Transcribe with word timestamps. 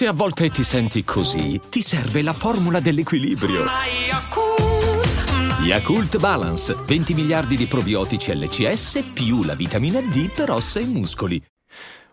Se 0.00 0.06
a 0.06 0.14
volte 0.14 0.48
ti 0.48 0.64
senti 0.64 1.04
così, 1.04 1.60
ti 1.68 1.82
serve 1.82 2.22
la 2.22 2.32
formula 2.32 2.80
dell'equilibrio. 2.80 3.66
Yakult 5.62 6.16
Balance, 6.16 6.74
20 6.86 7.12
miliardi 7.12 7.54
di 7.54 7.66
probiotici 7.66 8.34
LCS 8.34 9.10
più 9.12 9.42
la 9.42 9.54
vitamina 9.54 10.00
D 10.00 10.32
per 10.32 10.52
ossa 10.52 10.80
e 10.80 10.86
muscoli. 10.86 11.38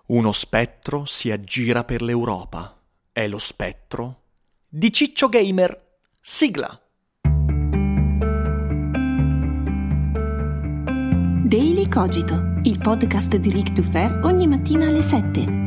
Uno 0.08 0.34
spettro 0.34 1.05
si 1.05 1.32
aggira 1.32 1.86
per 1.86 2.02
l'Europa. 2.02 2.78
È 3.10 3.26
lo 3.26 3.38
spettro 3.38 4.24
di 4.68 4.92
Ciccio 4.92 5.30
Gamer. 5.30 6.00
Sigla. 6.20 6.78
Daily 11.46 11.88
Cogito, 11.88 12.60
il 12.64 12.80
podcast 12.80 13.38
di 13.38 13.50
Rick 13.50 13.72
Dufer 13.72 14.20
ogni 14.24 14.46
mattina 14.46 14.88
alle 14.88 15.02
7. 15.02 15.66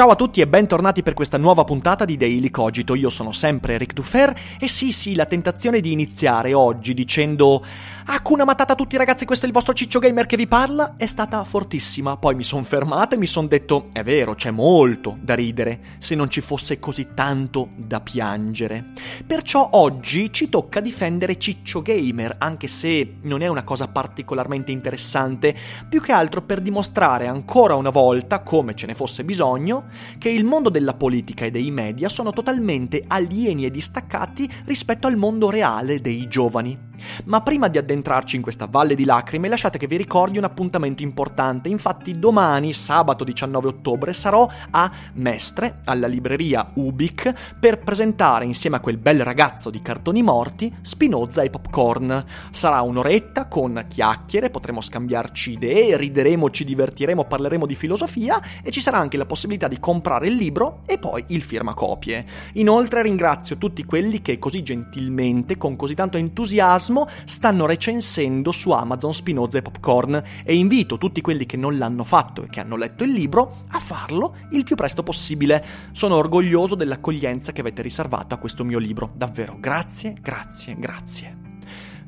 Ciao 0.00 0.08
a 0.08 0.16
tutti 0.16 0.40
e 0.40 0.46
bentornati 0.46 1.02
per 1.02 1.12
questa 1.12 1.36
nuova 1.36 1.62
puntata 1.64 2.06
di 2.06 2.16
Daily 2.16 2.50
Cogito. 2.50 2.94
Io 2.94 3.10
sono 3.10 3.32
sempre 3.32 3.74
Eric 3.74 3.92
Dufer 3.92 4.34
e 4.58 4.66
sì 4.66 4.92
sì, 4.92 5.14
la 5.14 5.26
tentazione 5.26 5.80
di 5.80 5.92
iniziare 5.92 6.54
oggi 6.54 6.94
dicendo 6.94 7.62
Hakuna 8.06 8.44
Matata 8.44 8.72
a 8.72 8.76
tutti 8.76 8.96
ragazzi, 8.96 9.26
questo 9.26 9.44
è 9.44 9.48
il 9.48 9.54
vostro 9.54 9.74
Ciccio 9.74 9.98
Gamer 9.98 10.24
che 10.24 10.38
vi 10.38 10.48
parla, 10.48 10.94
è 10.96 11.04
stata 11.04 11.44
fortissima. 11.44 12.16
Poi 12.16 12.34
mi 12.34 12.42
sono 12.42 12.62
fermato 12.62 13.14
e 13.14 13.18
mi 13.18 13.26
sono 13.26 13.46
detto, 13.46 13.88
è 13.92 14.02
vero, 14.02 14.34
c'è 14.34 14.50
molto 14.50 15.18
da 15.20 15.34
ridere, 15.34 15.80
se 15.98 16.14
non 16.14 16.30
ci 16.30 16.40
fosse 16.40 16.78
così 16.78 17.08
tanto 17.14 17.68
da 17.76 18.00
piangere. 18.00 18.86
Perciò 19.26 19.68
oggi 19.72 20.32
ci 20.32 20.48
tocca 20.48 20.80
difendere 20.80 21.38
Ciccio 21.38 21.82
Gamer, 21.82 22.36
anche 22.38 22.68
se 22.68 23.16
non 23.20 23.42
è 23.42 23.48
una 23.48 23.64
cosa 23.64 23.86
particolarmente 23.86 24.72
interessante, 24.72 25.54
più 25.88 26.00
che 26.00 26.12
altro 26.12 26.40
per 26.40 26.62
dimostrare 26.62 27.26
ancora 27.26 27.74
una 27.74 27.90
volta, 27.90 28.40
come 28.40 28.74
ce 28.74 28.86
ne 28.86 28.94
fosse 28.94 29.24
bisogno, 29.24 29.88
che 30.18 30.28
il 30.28 30.44
mondo 30.44 30.68
della 30.68 30.94
politica 30.94 31.44
e 31.44 31.50
dei 31.50 31.70
media 31.70 32.08
sono 32.08 32.32
totalmente 32.32 33.04
alieni 33.06 33.64
e 33.64 33.70
distaccati 33.70 34.48
rispetto 34.66 35.06
al 35.06 35.16
mondo 35.16 35.50
reale 35.50 36.00
dei 36.00 36.28
giovani. 36.28 36.89
Ma 37.24 37.40
prima 37.40 37.68
di 37.68 37.78
addentrarci 37.78 38.36
in 38.36 38.42
questa 38.42 38.66
valle 38.66 38.94
di 38.94 39.04
lacrime, 39.04 39.48
lasciate 39.48 39.78
che 39.78 39.86
vi 39.86 39.96
ricordi 39.96 40.38
un 40.38 40.44
appuntamento 40.44 41.02
importante. 41.02 41.68
Infatti, 41.68 42.18
domani, 42.18 42.72
sabato 42.72 43.24
19 43.24 43.68
ottobre, 43.68 44.12
sarò 44.12 44.48
a 44.70 44.90
Mestre, 45.14 45.80
alla 45.84 46.06
libreria 46.06 46.70
Ubic, 46.74 47.56
per 47.58 47.78
presentare 47.78 48.44
insieme 48.44 48.76
a 48.76 48.80
quel 48.80 48.98
bel 48.98 49.22
ragazzo 49.22 49.70
di 49.70 49.80
cartoni 49.82 50.22
morti 50.22 50.72
Spinoza 50.82 51.42
e 51.42 51.50
Popcorn. 51.50 52.24
Sarà 52.50 52.80
un'oretta 52.82 53.46
con 53.46 53.84
chiacchiere, 53.88 54.50
potremo 54.50 54.80
scambiarci 54.80 55.52
idee, 55.52 55.96
rideremo, 55.96 56.50
ci 56.50 56.64
divertiremo, 56.64 57.24
parleremo 57.24 57.66
di 57.66 57.74
filosofia 57.74 58.40
e 58.62 58.70
ci 58.70 58.80
sarà 58.80 58.98
anche 58.98 59.16
la 59.16 59.26
possibilità 59.26 59.68
di 59.68 59.78
comprare 59.78 60.28
il 60.28 60.34
libro 60.34 60.80
e 60.86 60.98
poi 60.98 61.24
il 61.28 61.42
firmacopie. 61.42 62.24
Inoltre 62.54 63.02
ringrazio 63.02 63.56
tutti 63.56 63.84
quelli 63.84 64.22
che 64.22 64.38
così 64.38 64.62
gentilmente, 64.62 65.56
con 65.56 65.76
così 65.76 65.94
tanto 65.94 66.16
entusiasmo, 66.16 66.89
entusiasmo 66.90 67.06
stanno 67.24 67.66
recensendo 67.66 68.52
su 68.52 68.70
Amazon 68.70 69.14
Spinoza 69.14 69.58
e 69.58 69.62
Popcorn 69.62 70.22
e 70.44 70.56
invito 70.56 70.98
tutti 70.98 71.20
quelli 71.20 71.46
che 71.46 71.56
non 71.56 71.78
l'hanno 71.78 72.04
fatto 72.04 72.42
e 72.42 72.48
che 72.48 72.60
hanno 72.60 72.76
letto 72.76 73.04
il 73.04 73.12
libro 73.12 73.64
a 73.70 73.78
farlo 73.78 74.36
il 74.50 74.64
più 74.64 74.74
presto 74.74 75.02
possibile. 75.02 75.64
Sono 75.92 76.16
orgoglioso 76.16 76.74
dell'accoglienza 76.74 77.52
che 77.52 77.60
avete 77.60 77.82
riservato 77.82 78.34
a 78.34 78.38
questo 78.38 78.64
mio 78.64 78.78
libro. 78.78 79.12
Davvero, 79.14 79.56
grazie, 79.58 80.14
grazie, 80.20 80.76
grazie. 80.76 81.48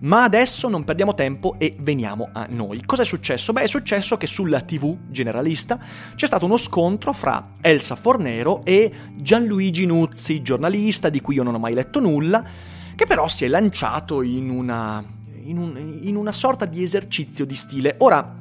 Ma 0.03 0.25
adesso 0.25 0.69
non 0.69 0.83
perdiamo 0.83 1.15
tempo 1.15 1.55
e 1.59 1.77
veniamo 1.79 2.31
a 2.33 2.49
noi. 2.51 2.83
Cos'è 2.85 3.05
successo? 3.05 3.53
Beh, 3.53 3.63
è 3.63 3.67
successo 3.69 4.17
che 4.17 4.27
sulla 4.27 4.61
TV 4.63 4.97
generalista 5.09 5.79
c'è 6.17 6.27
stato 6.27 6.45
uno 6.45 6.57
scontro 6.57 7.13
fra 7.13 7.53
Elsa 7.61 7.95
Fornero 7.95 8.65
e 8.65 8.93
Gianluigi 9.15 9.87
Nuzzi, 9.87 10.43
giornalista 10.43 11.09
di 11.09 11.21
cui 11.21 11.37
io 11.37 11.45
non 11.45 11.55
ho 11.55 11.61
mai 11.61 11.75
letto 11.75 12.01
nulla, 12.01 12.45
che 13.03 13.07
però 13.09 13.27
si 13.27 13.45
è 13.45 13.49
lanciato 13.49 14.23
in 14.23 14.49
una, 14.49 15.03
in, 15.45 15.59
un, 15.59 15.99
in 16.03 16.15
una 16.15 16.31
sorta 16.31 16.67
di 16.67 16.85
esercizio 16.85 17.45
di 17.45 17.55
stile. 17.55 17.97
Ora, 17.99 18.39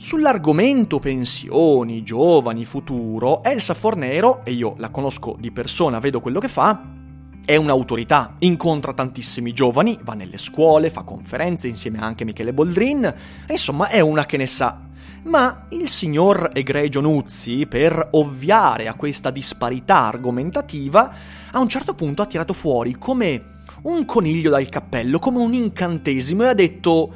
Sull'argomento 0.00 1.00
pensioni, 1.00 2.04
giovani, 2.04 2.64
futuro, 2.64 3.42
Elsa 3.42 3.74
Fornero, 3.74 4.44
e 4.44 4.52
io 4.52 4.76
la 4.78 4.90
conosco 4.90 5.34
di 5.40 5.50
persona, 5.50 5.98
vedo 5.98 6.20
quello 6.20 6.38
che 6.38 6.46
fa, 6.46 6.84
è 7.44 7.56
un'autorità, 7.56 8.36
incontra 8.38 8.92
tantissimi 8.92 9.52
giovani, 9.52 9.98
va 10.04 10.14
nelle 10.14 10.38
scuole, 10.38 10.90
fa 10.90 11.02
conferenze 11.02 11.66
insieme 11.66 11.98
anche 11.98 12.22
a 12.22 12.26
Michele 12.26 12.52
Boldrin, 12.52 13.12
insomma 13.48 13.88
è 13.88 13.98
una 13.98 14.24
che 14.24 14.36
ne 14.36 14.46
sa. 14.46 14.82
Ma 15.24 15.66
il 15.70 15.88
signor 15.88 16.52
Egregio 16.54 17.00
Nuzzi, 17.00 17.66
per 17.66 18.10
ovviare 18.12 18.86
a 18.86 18.94
questa 18.94 19.32
disparità 19.32 20.04
argomentativa, 20.04 21.12
a 21.50 21.58
un 21.58 21.68
certo 21.68 21.94
punto 21.94 22.22
ha 22.22 22.26
tirato 22.26 22.52
fuori 22.52 22.94
come 22.96 23.56
un 23.82 24.04
coniglio 24.04 24.50
dal 24.50 24.68
cappello, 24.68 25.18
come 25.18 25.38
un 25.38 25.52
incantesimo, 25.52 26.44
e 26.44 26.48
ha 26.48 26.54
detto: 26.54 27.12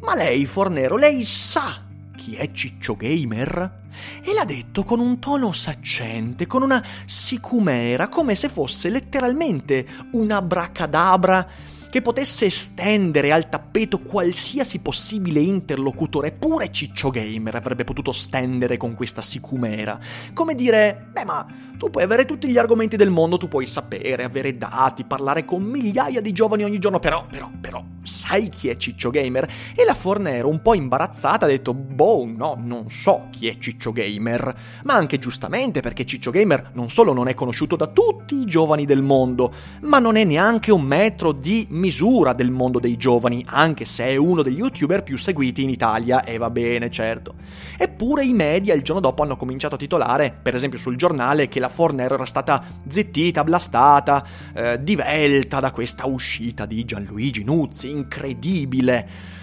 Ma 0.00 0.14
lei, 0.14 0.44
Fornero, 0.46 0.96
lei 0.96 1.24
sa 1.24 1.82
chi 2.16 2.34
è 2.34 2.50
Ciccio 2.52 2.96
Gamer? 2.96 3.78
E 4.22 4.32
l'ha 4.32 4.44
detto 4.44 4.84
con 4.84 5.00
un 5.00 5.18
tono 5.18 5.52
saccente, 5.52 6.46
con 6.46 6.62
una 6.62 6.82
sicumera, 7.04 8.08
come 8.08 8.34
se 8.34 8.48
fosse 8.48 8.88
letteralmente 8.88 9.86
una 10.12 10.40
bracadabra 10.40 11.46
che 11.90 12.00
potesse 12.02 12.48
stendere 12.48 13.32
al 13.32 13.48
tappeto 13.48 13.98
qualsiasi 13.98 14.78
possibile 14.78 15.40
interlocutore, 15.40 16.30
pure 16.32 16.70
Ciccio 16.70 17.10
Gamer 17.10 17.56
avrebbe 17.56 17.84
potuto 17.84 18.12
stendere 18.12 18.76
con 18.76 18.94
questa 18.94 19.20
sicumera. 19.20 19.98
Come 20.32 20.54
dire, 20.54 21.08
beh 21.12 21.24
ma 21.24 21.46
tu 21.80 21.88
puoi 21.88 22.04
avere 22.04 22.26
tutti 22.26 22.46
gli 22.46 22.58
argomenti 22.58 22.96
del 22.96 23.08
mondo, 23.08 23.38
tu 23.38 23.48
puoi 23.48 23.64
sapere, 23.64 24.22
avere 24.22 24.58
dati, 24.58 25.04
parlare 25.04 25.46
con 25.46 25.62
migliaia 25.62 26.20
di 26.20 26.30
giovani 26.32 26.62
ogni 26.62 26.78
giorno, 26.78 26.98
però, 26.98 27.24
però, 27.30 27.50
però, 27.58 27.82
sai 28.02 28.50
chi 28.50 28.68
è 28.68 28.76
Ciccio 28.76 29.08
Gamer? 29.08 29.50
E 29.74 29.84
la 29.84 29.94
Fornero, 29.94 30.50
un 30.50 30.60
po' 30.60 30.74
imbarazzata, 30.74 31.46
ha 31.46 31.48
detto, 31.48 31.72
boh, 31.72 32.26
no, 32.26 32.58
non 32.62 32.90
so 32.90 33.28
chi 33.30 33.48
è 33.48 33.56
Ciccio 33.58 33.92
Gamer. 33.92 34.54
Ma 34.84 34.92
anche 34.92 35.18
giustamente, 35.18 35.80
perché 35.80 36.04
Ciccio 36.04 36.30
Gamer 36.30 36.72
non 36.74 36.90
solo 36.90 37.14
non 37.14 37.28
è 37.28 37.34
conosciuto 37.34 37.76
da 37.76 37.86
tutti 37.86 38.34
i 38.34 38.44
giovani 38.44 38.84
del 38.84 39.00
mondo, 39.00 39.50
ma 39.80 39.98
non 39.98 40.16
è 40.16 40.24
neanche 40.24 40.72
un 40.72 40.82
metro 40.82 41.32
di 41.32 41.66
misura 41.80 42.32
del 42.34 42.50
mondo 42.50 42.78
dei 42.78 42.96
giovani, 42.96 43.44
anche 43.46 43.84
se 43.84 44.04
è 44.04 44.16
uno 44.16 44.42
degli 44.42 44.58
youtuber 44.58 45.02
più 45.02 45.16
seguiti 45.16 45.62
in 45.62 45.70
Italia, 45.70 46.22
e 46.22 46.36
va 46.36 46.50
bene, 46.50 46.90
certo. 46.90 47.34
Eppure 47.76 48.24
i 48.24 48.32
media 48.32 48.74
il 48.74 48.82
giorno 48.82 49.00
dopo 49.00 49.22
hanno 49.22 49.36
cominciato 49.36 49.74
a 49.74 49.78
titolare, 49.78 50.38
per 50.40 50.54
esempio 50.54 50.78
sul 50.78 50.96
giornale, 50.96 51.48
che 51.48 51.58
la 51.58 51.68
Fornero 51.68 52.14
era 52.14 52.26
stata 52.26 52.62
zittita, 52.86 53.42
blastata, 53.42 54.24
eh, 54.54 54.78
divelta 54.80 55.58
da 55.58 55.72
questa 55.72 56.06
uscita 56.06 56.66
di 56.66 56.84
Gianluigi 56.84 57.42
Nuzzi, 57.42 57.90
incredibile. 57.90 59.38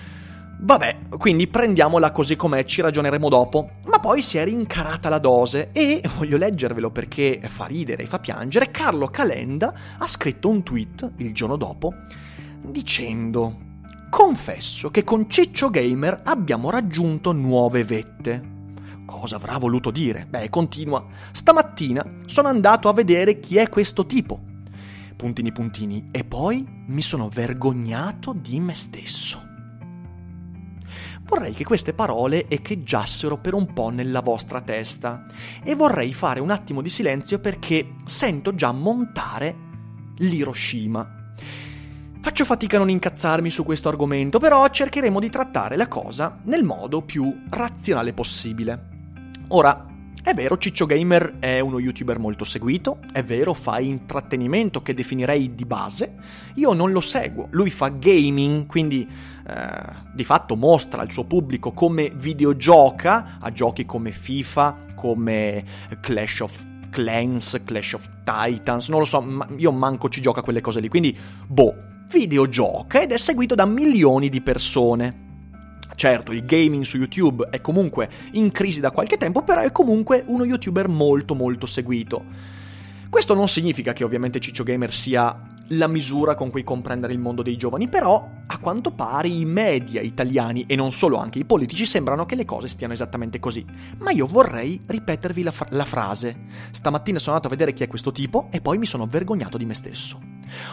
Vabbè, 0.60 0.98
quindi 1.20 1.48
prendiamola 1.48 2.12
così 2.12 2.36
com'è, 2.36 2.64
ci 2.64 2.82
ragioneremo 2.82 3.30
dopo. 3.30 3.70
Ma 3.88 4.00
poi 4.00 4.24
si 4.24 4.38
è 4.38 4.44
rincarata 4.44 5.08
la 5.08 5.20
dose 5.20 5.70
e, 5.72 6.02
voglio 6.18 6.38
leggervelo 6.38 6.90
perché 6.90 7.40
fa 7.46 7.66
ridere 7.66 8.04
e 8.04 8.08
fa 8.08 8.20
piangere, 8.20 8.72
Carlo 8.72 9.08
Calenda 9.08 9.74
ha 9.98 10.08
scritto 10.08 10.50
un 10.50 10.64
tweet 10.64 11.12
il 11.18 11.34
giorno 11.34 11.58
dopo 11.58 11.94
dicendo 12.62 13.66
Confesso 14.10 14.90
che 14.90 15.04
con 15.04 15.30
Ciccio 15.30 15.70
Gamer 15.70 16.22
abbiamo 16.24 16.70
raggiunto 16.70 17.34
nuove 17.34 17.84
vette. 17.84 18.56
Cosa 19.06 19.36
avrà 19.36 19.58
voluto 19.58 19.92
dire? 19.92 20.26
Beh, 20.26 20.50
continua. 20.50 21.06
Stamattina 21.32 22.22
sono 22.26 22.48
andato 22.48 22.88
a 22.88 22.94
vedere 22.94 23.40
chi 23.40 23.58
è 23.58 23.68
questo 23.68 24.06
tipo. 24.06 24.42
Puntini 25.16 25.52
puntini. 25.52 26.08
E 26.12 26.24
poi 26.24 26.66
mi 26.88 27.02
sono 27.02 27.28
vergognato 27.28 28.34
di 28.34 28.60
me 28.62 28.74
stesso. 28.74 29.44
Vorrei 31.24 31.54
che 31.54 31.66
queste 31.66 31.94
parole 31.94 32.48
echeggiassero 32.48 33.38
per 33.38 33.54
un 33.54 33.74
po' 33.74 33.90
nella 33.90 34.22
vostra 34.22 34.62
testa 34.62 35.26
e 35.62 35.76
vorrei 35.76 36.14
fare 36.14 36.40
un 36.40 36.52
attimo 36.52 36.82
di 36.82 36.90
silenzio 36.90 37.40
perché 37.40 37.96
sento 38.06 38.56
già 38.56 38.72
montare 38.72 39.56
l'Hiroshima 40.20 41.18
Faccio 42.28 42.44
fatica 42.44 42.76
a 42.76 42.80
non 42.80 42.90
incazzarmi 42.90 43.50
su 43.50 43.64
questo 43.64 43.88
argomento, 43.88 44.38
però 44.38 44.68
cercheremo 44.68 45.18
di 45.18 45.30
trattare 45.30 45.78
la 45.78 45.88
cosa 45.88 46.38
nel 46.44 46.66
modo 46.66 47.02
più 47.02 47.44
razionale 47.50 48.12
possibile. 48.12 48.90
Ora, 49.48 49.86
è 50.22 50.34
vero, 50.34 50.58
Ciccio 50.58 50.86
Gamer 50.86 51.38
è 51.40 51.62
uno 51.62 51.80
youtuber 51.80 52.20
molto 52.20 52.44
seguito, 52.44 53.00
è 53.14 53.24
vero, 53.24 53.54
fa 53.54 53.80
intrattenimento 53.80 54.82
che 54.82 54.94
definirei 54.94 55.56
di 55.56 55.64
base, 55.64 56.16
io 56.56 56.74
non 56.74 56.92
lo 56.92 57.00
seguo, 57.00 57.48
lui 57.52 57.70
fa 57.70 57.88
gaming, 57.88 58.66
quindi 58.66 59.08
eh, 59.48 59.94
di 60.14 60.26
fatto 60.26 60.58
mostra 60.58 61.00
al 61.00 61.10
suo 61.10 61.24
pubblico 61.24 61.72
come 61.72 62.12
videogioca 62.14 63.38
a 63.40 63.50
giochi 63.54 63.86
come 63.86 64.12
FIFA, 64.12 64.80
come 64.96 65.64
Clash 66.02 66.42
of 66.42 66.66
Clans, 66.90 67.62
Clash 67.64 67.94
of 67.94 68.10
Titans, 68.26 68.90
non 68.90 69.00
lo 69.00 69.06
so, 69.06 69.22
ma 69.22 69.48
io 69.56 69.72
manco 69.72 70.10
ci 70.10 70.20
gioca 70.20 70.42
quelle 70.42 70.60
cose 70.60 70.82
lì, 70.82 70.90
quindi 70.90 71.18
boh, 71.48 71.96
videogioca 72.10 73.02
ed 73.02 73.12
è 73.12 73.18
seguito 73.18 73.56
da 73.56 73.66
milioni 73.66 74.30
di 74.30 74.42
persone. 74.42 75.26
Certo, 75.96 76.32
il 76.32 76.46
gaming 76.46 76.84
su 76.84 76.98
YouTube 76.98 77.48
è 77.50 77.60
comunque 77.60 78.10
in 78.34 78.52
crisi 78.52 78.80
da 78.80 78.92
qualche 78.92 79.18
tempo, 79.18 79.44
però 79.44 79.62
è 79.62 79.72
comunque 79.72 80.24
uno 80.28 80.46
youtuber 80.46 80.88
molto 80.88 81.34
molto 81.34 81.66
seguito. 81.66 82.24
Questo 83.10 83.34
non 83.34 83.48
significa 83.48 83.94
che 83.94 84.04
ovviamente 84.04 84.40
Ciccio 84.40 84.64
Gamer 84.64 84.94
sia 84.94 85.56
la 85.72 85.88
misura 85.88 86.36
con 86.36 86.50
cui 86.50 86.64
comprendere 86.64 87.14
il 87.14 87.20
mondo 87.20 87.42
dei 87.42 87.58
giovani, 87.58 87.88
però 87.88 88.30
a 88.46 88.58
quanto 88.60 88.92
pare 88.92 89.28
i 89.28 89.44
media 89.46 90.02
italiani 90.02 90.66
e 90.68 90.76
non 90.76 90.92
solo 90.92 91.18
anche 91.18 91.40
i 91.40 91.46
politici 91.46 91.86
sembrano 91.86 92.26
che 92.26 92.36
le 92.36 92.46
cose 92.46 92.68
stiano 92.68 92.94
esattamente 92.94 93.40
così. 93.40 93.66
Ma 93.98 94.12
io 94.12 94.28
vorrei 94.28 94.82
ripetervi 94.86 95.44
la, 95.44 95.52
fra- 95.52 95.68
la 95.72 95.86
frase. 95.86 96.36
Stamattina 96.72 97.20
sono 97.20 97.36
andato 97.36 97.52
a 97.52 97.58
vedere 97.58 97.74
chi 97.74 97.84
è 97.84 97.88
questo 97.88 98.12
tipo 98.12 98.48
e 98.52 98.62
poi 98.62 98.78
mi 98.78 98.86
sono 98.86 99.08
vergognato 99.08 99.58
di 99.58 99.66
me 99.66 99.74
stesso. 99.74 100.27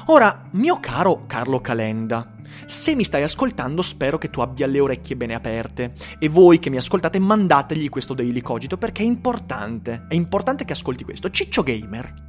Ora, 0.07 0.49
mio 0.53 0.81
caro 0.81 1.25
Carlo 1.27 1.61
Calenda, 1.61 2.35
se 2.67 2.95
mi 2.95 3.05
stai 3.05 3.23
ascoltando 3.23 3.83
spero 3.83 4.19
che 4.19 4.31
tu 4.31 4.41
abbia 4.41 4.67
le 4.67 4.81
orecchie 4.81 5.17
bene 5.17 5.35
aperte 5.35 5.95
e 6.19 6.29
voi 6.29 6.59
che 6.59 6.71
mi 6.71 6.77
ascoltate 6.77 7.19
mandategli 7.19 7.89
questo 7.89 8.15
Daily 8.15 8.41
Cogito 8.41 8.79
perché 8.79 9.03
è 9.03 9.07
importante, 9.07 10.07
è 10.09 10.15
importante 10.15 10.65
che 10.65 10.73
ascolti 10.73 11.05
questo. 11.05 11.31
Ciccio 11.31 11.63
Gamer 11.63 12.23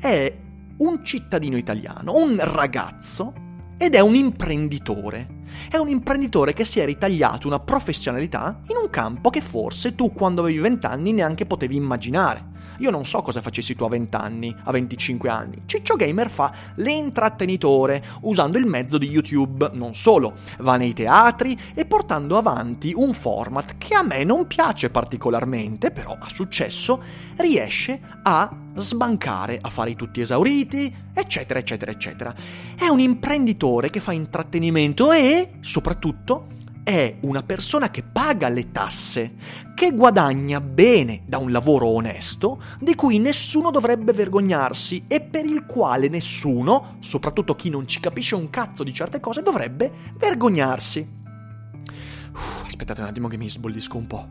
è 0.00 0.36
un 0.78 1.04
cittadino 1.04 1.56
italiano, 1.56 2.14
un 2.16 2.38
ragazzo, 2.40 3.32
ed 3.82 3.96
è 3.96 4.00
un 4.00 4.14
imprenditore. 4.14 5.40
È 5.68 5.76
un 5.76 5.88
imprenditore 5.88 6.52
che 6.52 6.64
si 6.64 6.78
è 6.78 6.84
ritagliato 6.84 7.48
una 7.48 7.58
professionalità 7.58 8.60
in 8.68 8.76
un 8.76 8.88
campo 8.90 9.28
che 9.28 9.40
forse 9.40 9.96
tu 9.96 10.12
quando 10.12 10.40
avevi 10.40 10.58
20 10.58 10.86
anni 10.86 11.12
neanche 11.12 11.46
potevi 11.46 11.74
immaginare. 11.74 12.50
Io 12.82 12.90
non 12.90 13.06
so 13.06 13.22
cosa 13.22 13.40
facessi 13.40 13.76
tu 13.76 13.84
a 13.84 13.88
20 13.88 14.16
anni, 14.16 14.56
a 14.64 14.72
25 14.72 15.28
anni. 15.30 15.62
Ciccio 15.66 15.94
Gamer 15.94 16.28
fa 16.28 16.52
l'intrattenitore 16.76 18.02
usando 18.22 18.58
il 18.58 18.66
mezzo 18.66 18.98
di 18.98 19.08
YouTube, 19.08 19.70
non 19.74 19.94
solo, 19.94 20.34
va 20.58 20.76
nei 20.76 20.92
teatri 20.92 21.56
e 21.74 21.84
portando 21.86 22.36
avanti 22.36 22.92
un 22.92 23.14
format 23.14 23.78
che 23.78 23.94
a 23.94 24.02
me 24.02 24.24
non 24.24 24.48
piace 24.48 24.90
particolarmente, 24.90 25.92
però 25.92 26.16
ha 26.20 26.28
successo, 26.28 27.00
riesce 27.36 28.00
a 28.24 28.52
sbancare, 28.74 29.58
a 29.60 29.70
fare 29.70 29.90
i 29.90 29.94
tutti 29.94 30.20
esauriti, 30.20 30.92
eccetera, 31.14 31.60
eccetera, 31.60 31.92
eccetera. 31.92 32.34
È 32.76 32.88
un 32.88 32.98
imprenditore 32.98 33.90
che 33.90 34.00
fa 34.00 34.10
intrattenimento 34.10 35.12
e, 35.12 35.52
soprattutto, 35.60 36.61
è 36.84 37.16
una 37.20 37.42
persona 37.42 37.90
che 37.90 38.02
paga 38.02 38.48
le 38.48 38.70
tasse, 38.70 39.34
che 39.74 39.92
guadagna 39.92 40.60
bene 40.60 41.22
da 41.26 41.38
un 41.38 41.52
lavoro 41.52 41.86
onesto, 41.86 42.62
di 42.80 42.94
cui 42.94 43.18
nessuno 43.18 43.70
dovrebbe 43.70 44.12
vergognarsi 44.12 45.04
e 45.06 45.20
per 45.20 45.44
il 45.44 45.64
quale 45.64 46.08
nessuno, 46.08 46.96
soprattutto 47.00 47.54
chi 47.54 47.70
non 47.70 47.86
ci 47.86 48.00
capisce 48.00 48.34
un 48.34 48.50
cazzo 48.50 48.82
di 48.82 48.92
certe 48.92 49.20
cose, 49.20 49.42
dovrebbe 49.42 49.90
vergognarsi. 50.16 51.08
Uff, 52.34 52.64
aspettate 52.66 53.00
un 53.00 53.06
attimo 53.06 53.28
che 53.28 53.36
mi 53.36 53.48
sbollisco 53.48 53.96
un 53.96 54.06
po'. 54.06 54.28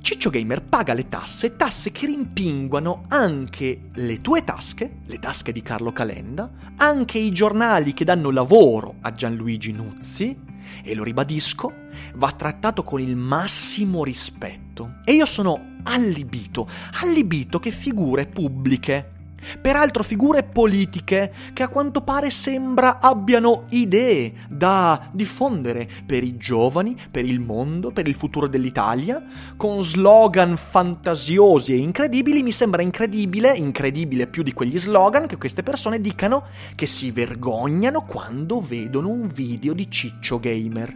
Ciccio 0.00 0.30
Gamer 0.30 0.62
paga 0.62 0.94
le 0.94 1.08
tasse, 1.08 1.56
tasse 1.56 1.90
che 1.90 2.06
rimpinguano 2.06 3.04
anche 3.08 3.90
le 3.94 4.20
tue 4.20 4.44
tasche, 4.44 5.00
le 5.04 5.18
tasche 5.18 5.52
di 5.52 5.60
Carlo 5.60 5.92
Calenda, 5.92 6.50
anche 6.76 7.18
i 7.18 7.30
giornali 7.30 7.92
che 7.92 8.04
danno 8.04 8.30
lavoro 8.30 8.94
a 9.02 9.12
Gianluigi 9.12 9.72
Nuzzi, 9.72 10.47
e 10.82 10.94
lo 10.94 11.04
ribadisco, 11.04 11.72
va 12.14 12.32
trattato 12.32 12.82
con 12.82 13.00
il 13.00 13.16
massimo 13.16 14.04
rispetto. 14.04 14.96
E 15.04 15.12
io 15.12 15.26
sono 15.26 15.76
allibito, 15.84 16.68
allibito 17.02 17.58
che 17.58 17.70
figure 17.70 18.26
pubbliche 18.26 19.16
Peraltro 19.60 20.02
figure 20.02 20.42
politiche 20.42 21.32
che 21.52 21.62
a 21.62 21.68
quanto 21.68 22.02
pare 22.02 22.30
sembra 22.30 22.98
abbiano 23.00 23.66
idee 23.70 24.32
da 24.48 25.08
diffondere 25.12 25.88
per 26.04 26.24
i 26.24 26.36
giovani, 26.36 26.96
per 27.10 27.24
il 27.24 27.40
mondo, 27.40 27.90
per 27.90 28.08
il 28.08 28.14
futuro 28.14 28.48
dell'Italia, 28.48 29.24
con 29.56 29.84
slogan 29.84 30.56
fantasiosi 30.56 31.72
e 31.72 31.76
incredibili, 31.76 32.42
mi 32.42 32.52
sembra 32.52 32.82
incredibile, 32.82 33.54
incredibile 33.54 34.26
più 34.26 34.42
di 34.42 34.52
quegli 34.52 34.78
slogan 34.78 35.26
che 35.26 35.36
queste 35.36 35.62
persone 35.62 36.00
dicano 36.00 36.46
che 36.74 36.86
si 36.86 37.10
vergognano 37.10 38.04
quando 38.04 38.60
vedono 38.60 39.08
un 39.08 39.28
video 39.28 39.72
di 39.72 39.90
Ciccio 39.90 40.38
Gamer. 40.40 40.94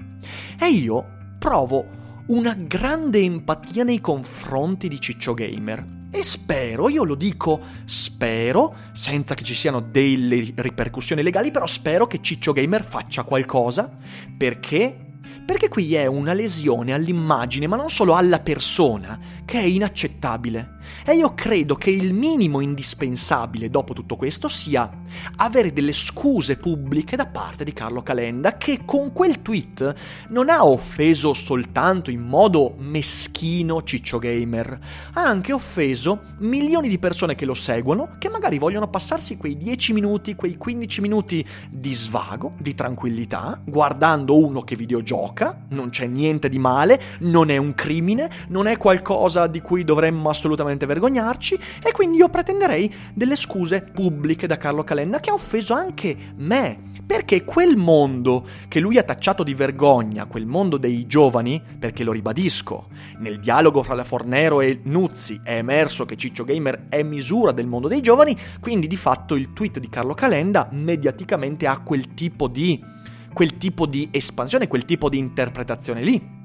E 0.59 0.69
io 0.69 1.05
provo 1.39 2.01
una 2.27 2.55
grande 2.55 3.21
empatia 3.21 3.85
nei 3.85 4.01
confronti 4.01 4.89
di 4.89 5.01
Ciccio 5.01 5.35
Gamer 5.35 6.01
e 6.15 6.23
spero, 6.25 6.91
io 6.91 7.05
lo 7.05 7.15
dico 7.15 7.59
spero, 7.87 8.75
senza 8.93 9.33
che 9.33 9.45
ci 9.45 9.55
siano 9.55 9.81
delle 9.81 10.53
ripercussioni 10.57 11.23
legali, 11.23 11.51
però 11.51 11.67
spero 11.67 12.07
che 12.07 12.21
Ciccio 12.21 12.53
Gamer 12.53 12.85
faccia 12.85 13.23
qualcosa 13.23 13.91
perché 14.37 14.95
perché 15.45 15.69
qui 15.69 15.95
è 15.95 16.07
una 16.07 16.33
lesione 16.33 16.93
all'immagine, 16.93 17.67
ma 17.67 17.77
non 17.77 17.91
solo 17.91 18.15
alla 18.15 18.41
persona, 18.41 19.19
che 19.45 19.59
è 19.59 19.65
inaccettabile. 19.65 20.79
E 21.05 21.15
io 21.15 21.35
credo 21.35 21.75
che 21.77 21.91
il 21.91 22.13
minimo 22.13 22.61
indispensabile 22.61 23.71
dopo 23.71 23.93
tutto 23.93 24.17
questo 24.17 24.49
sia 24.49 24.91
avere 25.37 25.73
delle 25.73 25.93
scuse 25.93 26.57
pubbliche 26.57 27.17
da 27.17 27.27
parte 27.27 27.65
di 27.65 27.73
Carlo 27.73 28.03
Calenda, 28.03 28.57
che 28.57 28.83
con 28.85 29.13
quel 29.13 29.43
tweet 29.43 29.95
non 30.29 30.49
ha 30.49 30.65
offeso 30.65 31.35
soltanto 31.35 32.11
in 32.11 32.23
modo 32.23 32.75
meschino 32.79 33.83
Ciccio 33.83 34.19
Gamer, 34.19 34.79
ha 35.15 35.23
anche 35.23 35.53
offeso 35.53 36.35
milioni 36.39 36.89
di 36.89 36.99
persone 36.99 37.35
che 37.35 37.45
lo 37.45 37.55
seguono, 37.55 38.17
che 38.19 38.29
magari 38.29 38.59
vogliono 38.59 38.89
passarsi 38.89 39.37
quei 39.37 39.57
10 39.57 39.93
minuti, 39.93 40.35
quei 40.35 40.57
15 40.57 41.01
minuti 41.01 41.47
di 41.71 41.93
svago, 41.93 42.55
di 42.59 42.75
tranquillità, 42.75 43.61
guardando 43.65 44.37
uno 44.37 44.63
che 44.63 44.77
videogioca, 44.77 45.32
non 45.71 45.91
c'è 45.91 46.07
niente 46.07 46.49
di 46.49 46.59
male, 46.59 47.01
non 47.21 47.51
è 47.51 47.57
un 47.57 47.75
crimine, 47.75 48.31
non 48.49 48.67
è 48.67 48.77
qualcosa 48.77 49.47
di 49.47 49.61
cui 49.61 49.85
dovremmo 49.85 50.29
assolutamente 50.29 50.87
vergognarci, 50.87 51.59
e 51.83 51.93
quindi 51.93 52.19
io 52.19 52.29
pretenderei 52.29 52.93
delle 53.15 53.37
scuse 53.37 53.83
pubbliche 53.83 54.47
da 54.47 54.57
Carlo 54.57 54.85
Calenda 54.85 55.21
che 55.21 55.31
ha 55.31 55.35
offeso 55.35 55.75
anche 55.75 56.17
me. 56.37 56.91
Perché 57.05 57.45
quel 57.45 57.77
mondo 57.77 58.47
che 58.69 58.81
lui 58.81 58.97
ha 58.99 59.03
tacciato 59.03 59.43
di 59.43 59.55
vergogna, 59.55 60.27
quel 60.27 60.47
mondo 60.47 60.77
dei 60.77 61.07
giovani, 61.07 61.61
perché 61.79 62.05
lo 62.05 62.13
ribadisco, 62.13 62.89
nel 63.19 63.39
dialogo 63.41 63.83
fra 63.83 63.95
la 63.95 64.05
Fornero 64.05 64.61
e 64.61 64.81
Nuzzi 64.85 65.41
è 65.43 65.57
emerso 65.57 66.05
che 66.05 66.17
Ciccio 66.17 66.45
Gamer 66.45 66.87
è 66.89 67.03
misura 67.03 67.53
del 67.53 67.67
mondo 67.67 67.89
dei 67.89 68.01
giovani, 68.01 68.37
quindi 68.61 68.87
di 68.87 68.97
fatto 68.97 69.35
il 69.35 69.53
tweet 69.53 69.79
di 69.79 69.89
Carlo 69.89 70.15
Calenda 70.15 70.69
mediaticamente 70.73 71.67
ha 71.67 71.81
quel 71.81 72.15
tipo 72.15 72.49
di, 72.49 72.83
quel 73.33 73.57
tipo 73.57 73.87
di 73.87 74.09
espansione, 74.11 74.69
quel 74.69 74.85
tipo 74.85 75.09
di 75.09 75.19
interpretazione 75.19 76.03
lì. 76.03 76.41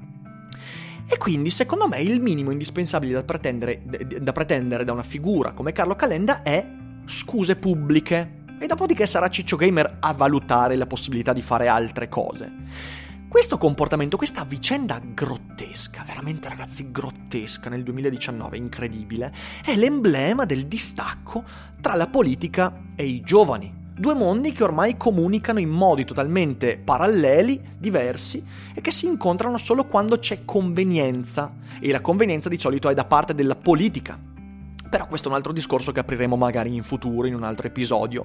E 1.10 1.16
quindi, 1.16 1.48
secondo 1.48 1.88
me, 1.88 2.00
il 2.00 2.20
minimo 2.20 2.50
indispensabile 2.50 3.12
da 3.14 3.22
pretendere, 3.22 3.82
da 4.20 4.32
pretendere, 4.32 4.84
da 4.84 4.92
una 4.92 5.02
figura 5.02 5.52
come 5.52 5.72
Carlo 5.72 5.96
Calenda 5.96 6.42
è 6.42 6.66
scuse 7.06 7.56
pubbliche. 7.56 8.36
E 8.60 8.66
dopodiché 8.66 9.06
sarà 9.06 9.28
Ciccio 9.28 9.56
Gamer 9.56 9.98
a 10.00 10.12
valutare 10.12 10.76
la 10.76 10.86
possibilità 10.86 11.32
di 11.32 11.42
fare 11.42 11.68
altre 11.68 12.08
cose. 12.08 12.52
Questo 13.28 13.58
comportamento, 13.58 14.16
questa 14.16 14.44
vicenda 14.44 15.00
grottesca, 15.02 16.02
veramente 16.06 16.48
ragazzi 16.48 16.90
grottesca 16.90 17.68
nel 17.68 17.82
2019, 17.82 18.56
incredibile, 18.56 19.32
è 19.62 19.76
l'emblema 19.76 20.46
del 20.46 20.66
distacco 20.66 21.44
tra 21.80 21.94
la 21.94 22.08
politica 22.08 22.86
e 22.96 23.04
i 23.04 23.20
giovani. 23.20 23.77
Due 23.98 24.14
mondi 24.14 24.52
che 24.52 24.62
ormai 24.62 24.96
comunicano 24.96 25.58
in 25.58 25.70
modi 25.70 26.04
totalmente 26.04 26.78
paralleli, 26.78 27.60
diversi, 27.76 28.40
e 28.72 28.80
che 28.80 28.92
si 28.92 29.06
incontrano 29.06 29.56
solo 29.56 29.86
quando 29.86 30.20
c'è 30.20 30.44
convenienza. 30.44 31.52
E 31.80 31.90
la 31.90 32.00
convenienza 32.00 32.48
di 32.48 32.60
solito 32.60 32.88
è 32.88 32.94
da 32.94 33.04
parte 33.04 33.34
della 33.34 33.56
politica, 33.56 34.16
però 34.88 35.08
questo 35.08 35.26
è 35.26 35.30
un 35.32 35.36
altro 35.36 35.52
discorso 35.52 35.90
che 35.90 35.98
apriremo 35.98 36.36
magari 36.36 36.72
in 36.72 36.84
futuro, 36.84 37.26
in 37.26 37.34
un 37.34 37.42
altro 37.42 37.66
episodio. 37.66 38.24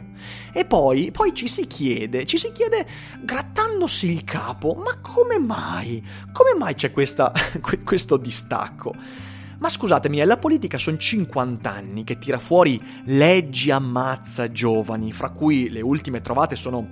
E 0.53 0.63
poi, 0.63 1.09
poi 1.09 1.33
ci 1.33 1.47
si 1.47 1.65
chiede, 1.65 2.27
ci 2.27 2.37
si 2.37 2.51
chiede 2.51 2.85
grattandosi 3.21 4.11
il 4.11 4.23
capo, 4.23 4.75
ma 4.75 4.99
come 5.01 5.39
mai? 5.39 6.05
Come 6.31 6.53
mai 6.55 6.75
c'è 6.75 6.91
questa, 6.91 7.31
questo 7.83 8.17
distacco? 8.17 8.93
Ma 9.63 9.69
scusatemi, 9.69 10.21
la 10.25 10.35
politica 10.35 10.77
sono 10.77 10.97
50 10.97 11.71
anni 11.71 12.03
che 12.03 12.17
tira 12.17 12.37
fuori 12.37 12.77
leggi 13.05 13.71
ammazza 13.71 14.51
giovani, 14.51 15.13
fra 15.13 15.29
cui 15.29 15.69
le 15.69 15.79
ultime 15.79 16.19
trovate 16.19 16.57
sono 16.57 16.85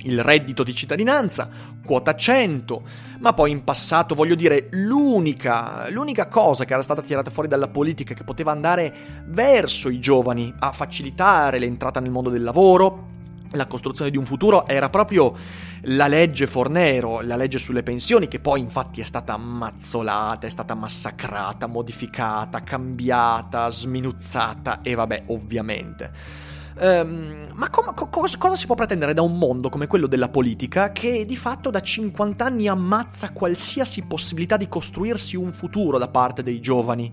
il 0.00 0.22
reddito 0.22 0.62
di 0.62 0.74
cittadinanza, 0.74 1.48
quota 1.82 2.14
100, 2.14 2.82
ma 3.20 3.32
poi 3.32 3.52
in 3.52 3.64
passato, 3.64 4.14
voglio 4.14 4.34
dire, 4.34 4.68
l'unica, 4.72 5.88
l'unica 5.88 6.28
cosa 6.28 6.66
che 6.66 6.74
era 6.74 6.82
stata 6.82 7.00
tirata 7.00 7.30
fuori 7.30 7.48
dalla 7.48 7.68
politica 7.68 8.12
che 8.12 8.24
poteva 8.24 8.52
andare 8.52 9.22
verso 9.28 9.88
i 9.88 9.98
giovani 9.98 10.52
a 10.58 10.70
facilitare 10.70 11.58
l'entrata 11.58 11.98
nel 11.98 12.10
mondo 12.10 12.28
del 12.28 12.42
lavoro 12.42 13.08
la 13.52 13.66
costruzione 13.66 14.10
di 14.10 14.16
un 14.16 14.24
futuro 14.24 14.66
era 14.66 14.88
proprio 14.90 15.34
la 15.82 16.06
legge 16.06 16.46
Fornero, 16.46 17.20
la 17.20 17.36
legge 17.36 17.58
sulle 17.58 17.82
pensioni, 17.82 18.28
che 18.28 18.40
poi 18.40 18.60
infatti 18.60 19.00
è 19.00 19.04
stata 19.04 19.34
ammazzolata, 19.34 20.46
è 20.46 20.50
stata 20.50 20.74
massacrata, 20.74 21.66
modificata, 21.66 22.62
cambiata, 22.62 23.70
sminuzzata 23.70 24.80
e 24.82 24.94
vabbè, 24.94 25.24
ovviamente. 25.26 26.50
Um, 26.80 27.48
ma 27.54 27.68
com- 27.68 27.94
co- 27.94 28.08
cosa 28.08 28.56
si 28.56 28.66
può 28.66 28.74
pretendere 28.74 29.12
da 29.12 29.22
un 29.22 29.36
mondo 29.36 29.68
come 29.68 29.86
quello 29.86 30.06
della 30.06 30.28
politica 30.28 30.90
che 30.90 31.26
di 31.26 31.36
fatto 31.36 31.70
da 31.70 31.80
50 31.80 32.44
anni 32.44 32.66
ammazza 32.66 33.30
qualsiasi 33.30 34.02
possibilità 34.02 34.56
di 34.56 34.68
costruirsi 34.68 35.36
un 35.36 35.52
futuro 35.52 35.98
da 35.98 36.08
parte 36.08 36.42
dei 36.42 36.60
giovani? 36.60 37.12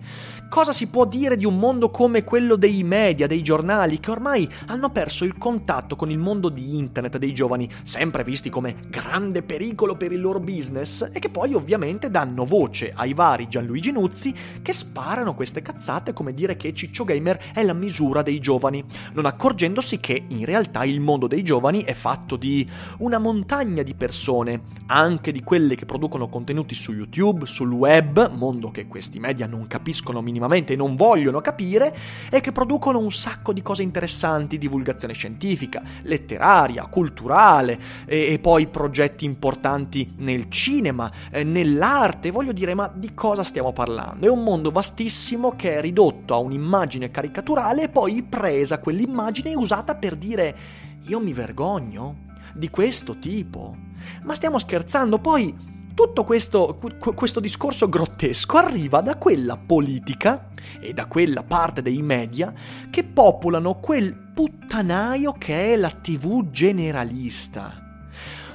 Cosa 0.49 0.73
si 0.73 0.87
può 0.87 1.05
dire 1.05 1.37
di 1.37 1.45
un 1.45 1.59
mondo 1.59 1.89
come 1.89 2.23
quello 2.23 2.55
dei 2.55 2.83
media, 2.83 3.27
dei 3.27 3.43
giornali, 3.43 3.99
che 3.99 4.11
ormai 4.11 4.49
hanno 4.67 4.89
perso 4.89 5.25
il 5.25 5.37
contatto 5.37 5.95
con 5.95 6.09
il 6.09 6.17
mondo 6.17 6.49
di 6.49 6.77
internet 6.77 7.17
dei 7.17 7.33
giovani, 7.33 7.69
sempre 7.83 8.23
visti 8.23 8.49
come 8.49 8.77
grande 8.87 9.43
pericolo 9.43 9.95
per 9.95 10.11
il 10.11 10.21
loro 10.21 10.39
business, 10.39 11.09
e 11.11 11.19
che 11.19 11.29
poi 11.29 11.53
ovviamente 11.53 12.09
danno 12.09 12.45
voce 12.45 12.91
ai 12.95 13.13
vari 13.13 13.47
Gianluigi 13.47 13.91
Nuzzi 13.91 14.33
che 14.61 14.73
sparano 14.73 15.35
queste 15.35 15.61
cazzate 15.61 16.13
come 16.13 16.33
dire 16.33 16.57
che 16.57 16.73
Ciccio 16.73 17.03
Gamer 17.03 17.37
è 17.53 17.63
la 17.63 17.73
misura 17.73 18.21
dei 18.21 18.39
giovani, 18.39 18.83
non 19.13 19.25
accorgendosi 19.49 19.99
che 19.99 20.25
in 20.27 20.45
realtà 20.45 20.83
il 20.83 20.99
mondo 20.99 21.27
dei 21.27 21.43
giovani 21.43 21.83
è 21.83 21.93
fatto 21.93 22.35
di 22.35 22.67
una 22.99 23.17
montagna 23.17 23.83
di 23.83 23.95
persone, 23.95 24.61
anche 24.87 25.31
di 25.31 25.41
quelle 25.43 25.75
che 25.75 25.85
producono 25.85 26.27
contenuti 26.27 26.75
su 26.75 26.91
YouTube, 26.93 27.45
sul 27.45 27.71
web, 27.71 28.31
mondo 28.35 28.71
che 28.71 28.87
questi 28.87 29.19
media 29.19 29.47
non 29.47 29.67
capiscono 29.67 30.21
minimamente 30.21 30.37
minimamente 30.39 30.75
non 30.75 30.95
vogliono 30.95 31.41
capire 31.41 31.95
e 32.29 32.41
che 32.41 32.51
producono 32.51 32.99
un 32.99 33.11
sacco 33.11 33.53
di 33.53 33.61
cose 33.61 33.83
interessanti, 33.83 34.57
divulgazione 34.57 35.13
scientifica, 35.13 35.81
letteraria, 36.03 36.85
culturale 36.85 37.79
e, 38.05 38.33
e 38.33 38.39
poi 38.39 38.67
progetti 38.67 39.25
importanti 39.25 40.13
nel 40.17 40.49
cinema, 40.49 41.11
eh, 41.31 41.43
nell'arte, 41.43 42.31
voglio 42.31 42.51
dire, 42.51 42.73
ma 42.73 42.91
di 42.93 43.13
cosa 43.13 43.43
stiamo 43.43 43.73
parlando? 43.73 44.25
È 44.25 44.29
un 44.29 44.43
mondo 44.43 44.71
vastissimo 44.71 45.55
che 45.55 45.77
è 45.77 45.81
ridotto 45.81 46.33
a 46.33 46.37
un'immagine 46.37 47.11
caricaturale 47.11 47.83
e 47.83 47.89
poi 47.89 48.23
presa 48.23 48.79
quell'immagine 48.79 49.38
e 49.43 49.55
usata 49.55 49.95
per 49.95 50.15
dire 50.15 50.57
io 51.03 51.19
mi 51.19 51.33
vergogno 51.33 52.27
di 52.53 52.69
questo 52.69 53.17
tipo. 53.17 53.75
Ma 54.23 54.35
stiamo 54.35 54.59
scherzando, 54.59 55.19
poi 55.19 55.55
tutto 55.93 56.23
questo, 56.23 56.79
questo, 56.97 57.39
discorso 57.39 57.89
grottesco 57.89 58.57
arriva 58.57 59.01
da 59.01 59.17
quella 59.17 59.57
politica 59.57 60.49
e 60.79 60.93
da 60.93 61.07
quella 61.07 61.43
parte 61.43 61.81
dei 61.81 62.01
media 62.01 62.53
che 62.89 63.03
popolano 63.03 63.79
quel 63.79 64.13
puttanaio 64.13 65.33
che 65.33 65.73
è 65.73 65.75
la 65.75 65.89
TV 65.89 66.49
generalista. 66.51 68.05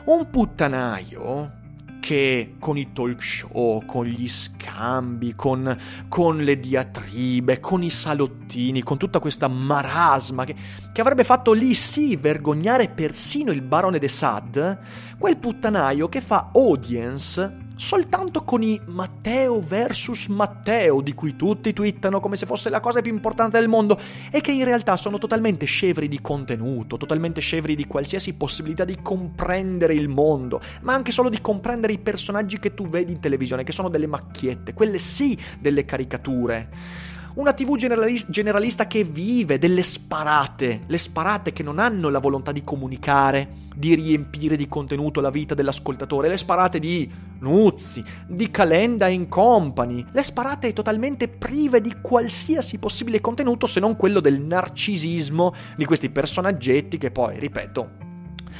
Un 0.04 0.30
puttanaio 0.30 1.62
che 2.04 2.56
con 2.58 2.76
i 2.76 2.92
talk 2.92 3.22
show, 3.22 3.82
con 3.86 4.04
gli 4.04 4.28
scambi, 4.28 5.34
con, 5.34 5.74
con, 6.06 6.36
le 6.36 6.60
diatribe, 6.60 7.60
con 7.60 7.82
i 7.82 7.88
salottini, 7.88 8.82
con 8.82 8.98
tutta 8.98 9.20
questa 9.20 9.48
marasma 9.48 10.44
che, 10.44 10.54
che 10.92 11.00
avrebbe 11.00 11.24
fatto 11.24 11.54
lì 11.54 11.72
sì 11.72 12.16
vergognare 12.16 12.90
persino 12.90 13.52
il 13.52 13.62
barone 13.62 13.98
de 13.98 14.08
Sade, 14.08 14.78
quel 15.16 15.38
puttanaio 15.38 16.10
che 16.10 16.20
fa 16.20 16.50
audience 16.52 17.63
soltanto 17.76 18.42
con 18.42 18.62
i 18.62 18.80
Matteo 18.86 19.60
versus 19.60 20.26
Matteo, 20.26 21.00
di 21.00 21.14
cui 21.14 21.36
tutti 21.36 21.72
twittano 21.72 22.20
come 22.20 22.36
se 22.36 22.46
fosse 22.46 22.70
la 22.70 22.80
cosa 22.80 23.00
più 23.00 23.12
importante 23.12 23.58
del 23.58 23.68
mondo, 23.68 23.98
e 24.30 24.40
che 24.40 24.52
in 24.52 24.64
realtà 24.64 24.96
sono 24.96 25.18
totalmente 25.18 25.66
scevri 25.66 26.08
di 26.08 26.20
contenuto, 26.20 26.96
totalmente 26.96 27.40
scevri 27.40 27.74
di 27.74 27.86
qualsiasi 27.86 28.34
possibilità 28.34 28.84
di 28.84 28.98
comprendere 29.02 29.94
il 29.94 30.08
mondo, 30.08 30.60
ma 30.82 30.94
anche 30.94 31.12
solo 31.12 31.28
di 31.28 31.40
comprendere 31.40 31.92
i 31.92 31.98
personaggi 31.98 32.58
che 32.58 32.74
tu 32.74 32.86
vedi 32.86 33.12
in 33.12 33.20
televisione, 33.20 33.64
che 33.64 33.72
sono 33.72 33.88
delle 33.88 34.06
macchiette, 34.06 34.74
quelle 34.74 34.98
sì 34.98 35.38
delle 35.58 35.84
caricature. 35.84 37.12
Una 37.34 37.52
TV 37.52 37.74
generalista 37.74 38.86
che 38.86 39.02
vive 39.02 39.58
delle 39.58 39.82
sparate, 39.82 40.82
le 40.86 40.98
sparate 40.98 41.52
che 41.52 41.64
non 41.64 41.80
hanno 41.80 42.08
la 42.08 42.20
volontà 42.20 42.52
di 42.52 42.62
comunicare, 42.62 43.62
di 43.74 43.96
riempire 43.96 44.54
di 44.54 44.68
contenuto 44.68 45.20
la 45.20 45.30
vita 45.30 45.52
dell'ascoltatore, 45.52 46.28
le 46.28 46.38
sparate 46.38 46.78
di 46.78 47.10
Nuzzi, 47.40 48.04
di 48.28 48.52
Calenda 48.52 49.08
in 49.08 49.28
Company, 49.28 50.06
le 50.12 50.22
sparate 50.22 50.72
totalmente 50.72 51.26
prive 51.26 51.80
di 51.80 51.96
qualsiasi 52.00 52.78
possibile 52.78 53.20
contenuto 53.20 53.66
se 53.66 53.80
non 53.80 53.96
quello 53.96 54.20
del 54.20 54.40
narcisismo 54.40 55.52
di 55.76 55.84
questi 55.86 56.10
personaggetti 56.10 56.98
che 56.98 57.10
poi, 57.10 57.40
ripeto, 57.40 57.90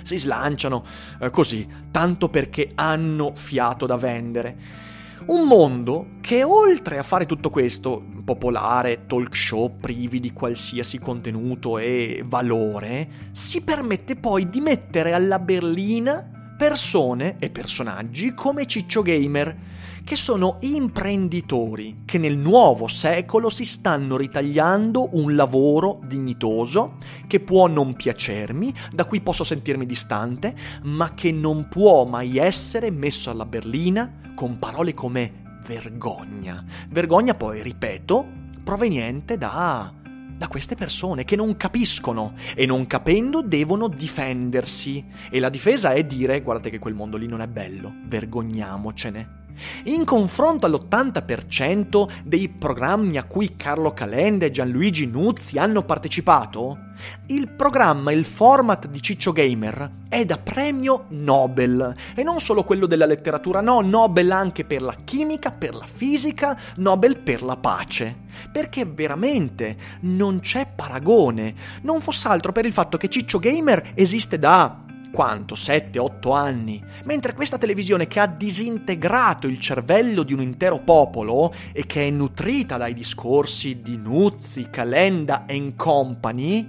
si 0.02 0.18
slanciano 0.18 0.84
eh, 1.20 1.30
così, 1.30 1.64
tanto 1.92 2.28
perché 2.28 2.72
hanno 2.74 3.36
fiato 3.36 3.86
da 3.86 3.96
vendere. 3.96 4.92
Un 5.26 5.46
mondo 5.46 6.06
che 6.20 6.44
oltre 6.44 6.98
a 6.98 7.02
fare 7.02 7.24
tutto 7.24 7.48
questo, 7.48 8.04
popolare, 8.24 9.06
talk 9.06 9.34
show 9.34 9.74
privi 9.78 10.20
di 10.20 10.32
qualsiasi 10.32 10.98
contenuto 10.98 11.78
e 11.78 12.22
valore, 12.26 13.30
si 13.32 13.62
permette 13.62 14.16
poi 14.16 14.50
di 14.50 14.60
mettere 14.60 15.14
alla 15.14 15.38
berlina 15.38 16.33
persone 16.56 17.36
e 17.38 17.50
personaggi 17.50 18.32
come 18.32 18.66
Ciccio 18.66 19.02
Gamer, 19.02 19.56
che 20.04 20.16
sono 20.16 20.58
imprenditori 20.60 22.02
che 22.04 22.18
nel 22.18 22.36
nuovo 22.36 22.86
secolo 22.86 23.48
si 23.48 23.64
stanno 23.64 24.16
ritagliando 24.16 25.08
un 25.12 25.34
lavoro 25.34 26.00
dignitoso 26.06 26.98
che 27.26 27.40
può 27.40 27.66
non 27.66 27.94
piacermi, 27.94 28.72
da 28.92 29.06
cui 29.06 29.20
posso 29.20 29.44
sentirmi 29.44 29.86
distante, 29.86 30.54
ma 30.82 31.14
che 31.14 31.32
non 31.32 31.68
può 31.68 32.04
mai 32.04 32.36
essere 32.36 32.90
messo 32.90 33.30
alla 33.30 33.46
berlina 33.46 34.32
con 34.34 34.58
parole 34.58 34.94
come 34.94 35.42
vergogna. 35.66 36.62
Vergogna 36.90 37.34
poi, 37.34 37.62
ripeto, 37.62 38.26
proveniente 38.62 39.38
da, 39.38 39.92
da 40.36 40.48
queste 40.48 40.74
persone 40.74 41.24
che 41.24 41.36
non 41.36 41.56
capiscono 41.56 42.34
e 42.54 42.66
non 42.66 42.86
capendo 42.86 43.42
devono 43.42 43.88
difendersi. 43.88 45.04
E 45.30 45.38
la 45.38 45.48
difesa 45.48 45.92
è 45.92 46.04
dire 46.04 46.42
guardate 46.42 46.70
che 46.70 46.78
quel 46.78 46.94
mondo 46.94 47.16
lì 47.16 47.26
non 47.26 47.40
è 47.40 47.46
bello, 47.46 47.92
vergogniamocene. 48.06 49.43
In 49.84 50.04
confronto 50.04 50.66
all'80% 50.66 52.22
dei 52.24 52.48
programmi 52.48 53.18
a 53.18 53.24
cui 53.24 53.56
Carlo 53.56 53.92
Calenda 53.92 54.46
e 54.46 54.50
Gianluigi 54.50 55.06
Nuzzi 55.06 55.58
hanno 55.58 55.82
partecipato, 55.82 56.78
il 57.26 57.48
programma, 57.48 58.12
il 58.12 58.24
format 58.24 58.86
di 58.88 59.02
Ciccio 59.02 59.32
Gamer 59.32 60.02
è 60.08 60.24
da 60.24 60.38
premio 60.38 61.06
Nobel. 61.08 61.94
E 62.14 62.22
non 62.22 62.40
solo 62.40 62.64
quello 62.64 62.86
della 62.86 63.06
letteratura, 63.06 63.60
no, 63.60 63.80
Nobel 63.80 64.30
anche 64.30 64.64
per 64.64 64.82
la 64.82 64.96
chimica, 65.04 65.50
per 65.50 65.74
la 65.74 65.86
fisica, 65.92 66.58
Nobel 66.76 67.18
per 67.18 67.42
la 67.42 67.56
pace. 67.56 68.22
Perché 68.52 68.84
veramente 68.84 69.76
non 70.00 70.40
c'è 70.40 70.68
paragone. 70.74 71.54
Non 71.82 72.00
fosse 72.00 72.28
altro 72.28 72.52
per 72.52 72.64
il 72.64 72.72
fatto 72.72 72.96
che 72.96 73.08
Ciccio 73.08 73.38
Gamer 73.38 73.92
esiste 73.94 74.38
da 74.38 74.83
quanto? 75.14 75.54
7-8 75.54 76.34
anni. 76.34 76.84
Mentre 77.04 77.32
questa 77.32 77.56
televisione 77.56 78.08
che 78.08 78.18
ha 78.18 78.26
disintegrato 78.26 79.46
il 79.46 79.60
cervello 79.60 80.24
di 80.24 80.32
un 80.32 80.42
intero 80.42 80.80
popolo 80.80 81.54
e 81.72 81.86
che 81.86 82.08
è 82.08 82.10
nutrita 82.10 82.76
dai 82.76 82.92
discorsi 82.92 83.80
di 83.80 83.96
Nuzzi, 83.96 84.68
Calenda 84.68 85.46
e 85.46 85.54
company, 85.76 86.68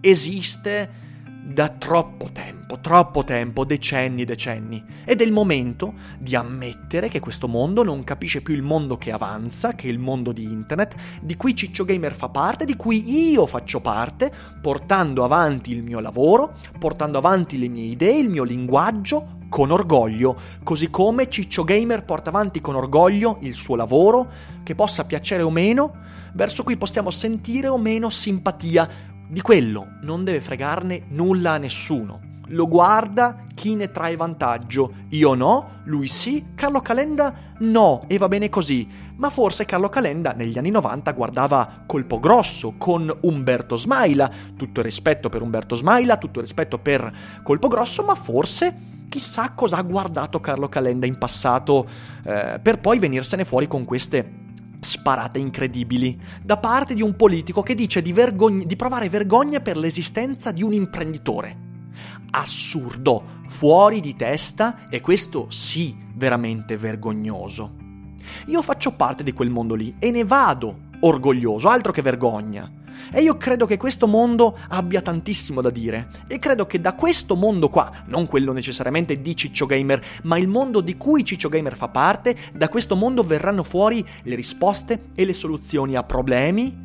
esiste 0.00 1.04
da 1.46 1.68
troppo 1.68 2.30
tempo, 2.32 2.80
troppo 2.80 3.22
tempo, 3.22 3.64
decenni 3.64 4.22
e 4.22 4.24
decenni. 4.24 4.84
Ed 5.04 5.20
è 5.20 5.24
il 5.24 5.30
momento 5.30 5.94
di 6.18 6.34
ammettere 6.34 7.08
che 7.08 7.20
questo 7.20 7.46
mondo 7.46 7.84
non 7.84 8.02
capisce 8.02 8.42
più 8.42 8.52
il 8.52 8.62
mondo 8.62 8.98
che 8.98 9.12
avanza, 9.12 9.74
che 9.74 9.86
è 9.86 9.90
il 9.90 10.00
mondo 10.00 10.32
di 10.32 10.42
internet, 10.42 10.96
di 11.22 11.36
cui 11.36 11.54
Ciccio 11.54 11.84
Gamer 11.84 12.16
fa 12.16 12.28
parte, 12.30 12.64
di 12.64 12.74
cui 12.74 13.30
io 13.30 13.46
faccio 13.46 13.80
parte, 13.80 14.32
portando 14.60 15.22
avanti 15.22 15.70
il 15.70 15.84
mio 15.84 16.00
lavoro, 16.00 16.54
portando 16.78 17.18
avanti 17.18 17.58
le 17.58 17.68
mie 17.68 17.84
idee, 17.84 18.18
il 18.18 18.28
mio 18.28 18.42
linguaggio, 18.42 19.34
con 19.48 19.70
orgoglio, 19.70 20.36
così 20.64 20.90
come 20.90 21.28
Ciccio 21.30 21.62
Gamer 21.62 22.04
porta 22.04 22.30
avanti 22.30 22.60
con 22.60 22.74
orgoglio 22.74 23.38
il 23.42 23.54
suo 23.54 23.76
lavoro, 23.76 24.28
che 24.64 24.74
possa 24.74 25.04
piacere 25.04 25.42
o 25.42 25.50
meno, 25.50 25.94
verso 26.34 26.64
cui 26.64 26.76
possiamo 26.76 27.10
sentire 27.10 27.68
o 27.68 27.78
meno 27.78 28.10
simpatia, 28.10 29.14
di 29.28 29.40
quello 29.40 29.98
non 30.02 30.24
deve 30.24 30.40
fregarne 30.40 31.04
nulla 31.08 31.52
a 31.52 31.58
nessuno. 31.58 32.20
Lo 32.50 32.68
guarda 32.68 33.44
chi 33.54 33.74
ne 33.74 33.90
trae 33.90 34.14
vantaggio. 34.14 34.92
Io 35.10 35.34
no, 35.34 35.80
lui 35.84 36.06
sì, 36.06 36.52
Carlo 36.54 36.80
Calenda 36.80 37.34
no, 37.58 38.02
e 38.06 38.18
va 38.18 38.28
bene 38.28 38.48
così. 38.48 38.88
Ma 39.16 39.30
forse 39.30 39.64
Carlo 39.64 39.88
Calenda 39.88 40.32
negli 40.32 40.56
anni 40.56 40.70
90 40.70 41.10
guardava 41.12 41.82
Colpo 41.86 42.20
Grosso 42.20 42.74
con 42.78 43.12
Umberto 43.22 43.76
Smaila. 43.76 44.30
Tutto 44.56 44.80
rispetto 44.80 45.28
per 45.28 45.42
Umberto 45.42 45.74
Smaila, 45.74 46.18
tutto 46.18 46.40
rispetto 46.40 46.78
per 46.78 47.12
Colpo 47.42 47.66
Grosso, 47.66 48.04
ma 48.04 48.14
forse 48.14 48.94
chissà 49.08 49.52
cosa 49.52 49.78
ha 49.78 49.82
guardato 49.82 50.40
Carlo 50.40 50.68
Calenda 50.68 51.06
in 51.06 51.18
passato 51.18 51.88
eh, 52.24 52.60
per 52.60 52.78
poi 52.80 52.98
venirsene 52.98 53.44
fuori 53.44 53.66
con 53.66 53.84
queste 53.84 54.44
sparate 54.80 55.38
incredibili 55.38 56.20
da 56.42 56.58
parte 56.58 56.94
di 56.94 57.02
un 57.02 57.16
politico 57.16 57.62
che 57.62 57.74
dice 57.74 58.02
di, 58.02 58.12
vergogn- 58.12 58.66
di 58.66 58.76
provare 58.76 59.08
vergogna 59.08 59.60
per 59.60 59.76
l'esistenza 59.76 60.52
di 60.52 60.62
un 60.62 60.72
imprenditore. 60.72 61.64
assurdo, 62.30 63.40
fuori 63.48 64.00
di 64.00 64.14
testa 64.14 64.88
e 64.88 65.00
questo 65.00 65.46
sì, 65.50 65.96
veramente 66.14 66.76
vergognoso. 66.76 67.74
Io 68.46 68.62
faccio 68.62 68.94
parte 68.94 69.22
di 69.22 69.32
quel 69.32 69.50
mondo 69.50 69.74
lì 69.74 69.94
e 69.98 70.10
ne 70.10 70.24
vado 70.24 70.84
orgoglioso, 71.00 71.68
altro 71.68 71.92
che 71.92 72.02
vergogna. 72.02 72.70
E 73.12 73.20
io 73.20 73.36
credo 73.36 73.66
che 73.66 73.76
questo 73.76 74.06
mondo 74.06 74.58
abbia 74.68 75.00
tantissimo 75.00 75.60
da 75.60 75.70
dire. 75.70 76.08
E 76.26 76.38
credo 76.38 76.66
che 76.66 76.80
da 76.80 76.94
questo 76.94 77.36
mondo 77.36 77.68
qua, 77.68 77.90
non 78.06 78.26
quello 78.26 78.52
necessariamente 78.52 79.20
di 79.20 79.36
Ciccio 79.36 79.66
Gamer, 79.66 80.02
ma 80.22 80.38
il 80.38 80.48
mondo 80.48 80.80
di 80.80 80.96
cui 80.96 81.24
Ciccio 81.24 81.48
Gamer 81.48 81.76
fa 81.76 81.88
parte, 81.88 82.36
da 82.52 82.68
questo 82.68 82.96
mondo 82.96 83.22
verranno 83.22 83.62
fuori 83.62 84.04
le 84.22 84.34
risposte 84.34 85.10
e 85.14 85.24
le 85.24 85.34
soluzioni 85.34 85.96
a 85.96 86.02
problemi 86.02 86.84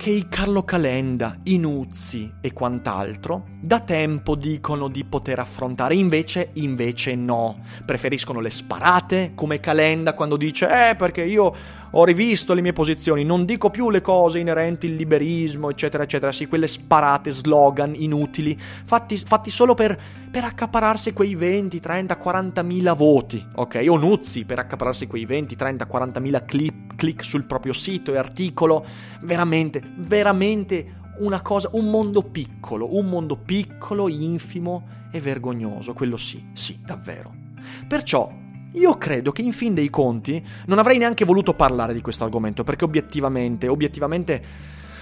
che 0.00 0.08
i 0.08 0.28
Carlo 0.30 0.62
Calenda, 0.62 1.36
i 1.42 1.58
Nuzzi 1.58 2.32
e 2.40 2.54
quant'altro 2.54 3.48
da 3.60 3.80
tempo 3.80 4.34
dicono 4.34 4.88
di 4.88 5.04
poter 5.04 5.38
affrontare, 5.40 5.94
invece, 5.94 6.52
invece 6.54 7.14
no. 7.14 7.58
Preferiscono 7.84 8.40
le 8.40 8.48
sparate, 8.48 9.32
come 9.34 9.60
Calenda 9.60 10.14
quando 10.14 10.38
dice 10.38 10.88
eh 10.88 10.96
perché 10.96 11.22
io 11.22 11.54
ho 11.92 12.04
rivisto 12.04 12.54
le 12.54 12.60
mie 12.60 12.72
posizioni, 12.72 13.24
non 13.24 13.44
dico 13.44 13.70
più 13.70 13.90
le 13.90 14.00
cose 14.00 14.38
inerenti 14.38 14.86
al 14.86 14.94
liberismo, 14.94 15.70
eccetera, 15.70 16.04
eccetera, 16.04 16.32
sì, 16.32 16.46
quelle 16.46 16.66
sparate, 16.66 17.30
slogan 17.30 17.94
inutili, 17.94 18.58
fatti, 18.58 19.16
fatti 19.16 19.50
solo 19.50 19.74
per, 19.74 19.98
per, 20.30 20.44
accapararsi 20.44 21.12
quei 21.12 21.34
20, 21.34 21.80
30, 21.80 22.16
40 22.16 22.62
mila 22.62 22.92
voti, 22.92 23.44
ok? 23.54 23.84
O 23.88 23.96
Nuzzi 23.96 24.44
per 24.44 24.58
accapararsi 24.58 25.06
quei 25.06 25.24
20, 25.24 25.56
30, 25.56 25.86
40 25.86 26.20
mila 26.20 26.44
click, 26.44 26.96
click 26.96 27.24
sul 27.24 27.44
proprio 27.44 27.72
sito 27.72 28.12
e 28.12 28.18
articolo, 28.18 28.84
veramente, 29.22 29.82
veramente 29.96 30.98
una 31.18 31.42
cosa, 31.42 31.68
un 31.72 31.90
mondo 31.90 32.22
piccolo, 32.22 32.96
un 32.96 33.06
mondo 33.06 33.36
piccolo, 33.36 34.08
infimo 34.08 34.98
e 35.10 35.20
vergognoso, 35.20 35.92
quello 35.92 36.16
sì, 36.16 36.42
sì, 36.52 36.78
davvero. 36.84 37.34
Perciò 37.86 38.32
io 38.72 38.96
credo 38.98 39.32
che 39.32 39.42
in 39.42 39.52
fin 39.52 39.74
dei 39.74 39.90
conti 39.90 40.42
non 40.66 40.78
avrei 40.78 40.98
neanche 40.98 41.24
voluto 41.24 41.54
parlare 41.54 41.92
di 41.92 42.00
questo 42.00 42.24
argomento, 42.24 42.64
perché 42.64 42.84
obiettivamente, 42.84 43.68
obiettivamente 43.68 44.42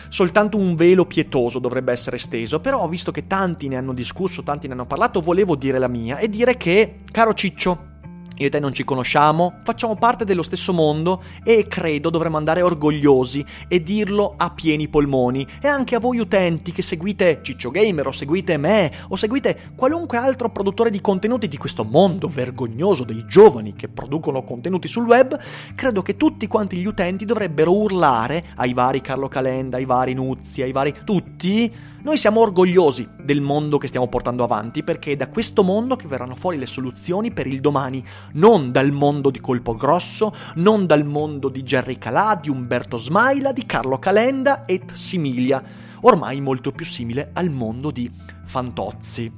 soltanto 0.08 0.56
un 0.56 0.75
velo 0.75 1.04
pietoso 1.04 1.58
dovrebbe 1.58 1.92
essere 1.92 2.18
steso, 2.18 2.60
però 2.60 2.80
ho 2.80 2.88
visto 2.88 3.10
che 3.10 3.26
tanti 3.26 3.68
ne 3.68 3.76
hanno 3.76 3.92
discusso, 3.92 4.42
tanti 4.42 4.66
ne 4.66 4.72
hanno 4.72 4.87
parlato, 4.87 5.20
volevo 5.20 5.54
dire 5.54 5.78
la 5.78 5.88
mia 5.88 6.18
e 6.18 6.28
dire 6.28 6.56
che, 6.56 7.00
caro 7.10 7.34
Ciccio, 7.34 7.96
io 8.38 8.47
e 8.47 8.50
te 8.50 8.61
non 8.61 8.73
ci 8.73 8.85
conosciamo, 8.85 9.54
facciamo 9.64 9.97
parte 9.97 10.25
dello 10.25 10.42
stesso 10.42 10.73
mondo 10.73 11.23
e 11.42 11.66
credo 11.66 12.09
dovremmo 12.09 12.37
andare 12.37 12.62
orgogliosi 12.62 13.45
e 13.66 13.83
dirlo 13.83 14.35
a 14.37 14.50
pieni 14.50 14.88
polmoni. 14.88 15.47
E 15.61 15.66
anche 15.66 15.97
a 15.97 15.99
voi 15.99 16.18
utenti 16.18 16.71
che 16.73 16.83
seguite 16.83 17.40
Ciccio 17.42 17.71
Gamer 17.71 18.07
o 18.07 18.12
seguite 18.12 18.57
me 18.57 18.92
o 19.09 19.16
seguite 19.16 19.73
qualunque 19.75 20.18
altro 20.18 20.50
produttore 20.50 20.90
di 20.90 21.00
contenuti 21.00 21.49
di 21.49 21.57
questo 21.57 21.85
mondo 21.85 22.28
vergognoso 22.28 23.04
dei 23.04 23.25
giovani 23.26 23.75
che 23.75 23.88
producono 23.88 24.45
contenuti 24.45 24.87
sul 24.87 25.07
web, 25.07 25.38
credo 25.75 26.02
che 26.02 26.16
tutti 26.16 26.47
quanti 26.47 26.76
gli 26.76 26.87
utenti 26.87 27.25
dovrebbero 27.25 27.75
urlare 27.75 28.45
ai 28.57 28.73
vari 28.73 29.00
Carlo 29.00 29.28
Calenda, 29.28 29.78
ai 29.78 29.85
vari 29.85 30.14
Nuzzi, 30.14 30.62
ai 30.62 30.73
vari 30.73 30.95
tutti 31.04 31.97
noi 32.00 32.17
siamo 32.17 32.40
orgogliosi 32.40 33.09
del 33.21 33.40
mondo 33.40 33.76
che 33.76 33.88
stiamo 33.88 34.07
portando 34.07 34.45
avanti 34.45 34.85
perché 34.85 35.12
è 35.12 35.17
da 35.17 35.28
questo 35.28 35.64
mondo 35.64 35.97
che 35.97 36.07
verranno 36.07 36.37
fuori 36.37 36.57
le 36.57 36.67
soluzioni 36.67 37.33
per 37.33 37.49
il 37.49 37.61
domani, 37.61 38.05
non 38.35 38.71
dal 38.71 38.93
mondo 38.93 39.31
di 39.31 39.40
Colpo 39.40 39.75
Grosso, 39.75 40.33
non 40.57 40.87
dal 40.87 41.05
mondo 41.05 41.49
di 41.49 41.64
Jerry 41.64 41.99
Calà, 41.99 42.38
di 42.40 42.50
Umberto 42.50 42.97
Smaila, 42.97 43.50
di 43.50 43.67
Carlo 43.67 43.99
Calenda 43.99 44.64
et 44.64 44.93
similia, 44.93 45.61
ormai 46.02 46.40
molto 46.40 46.71
più 46.71 46.85
simile 46.85 47.31
al 47.33 47.50
mondo 47.50 47.90
di 47.90 48.09
Fantozzi. 48.45 49.31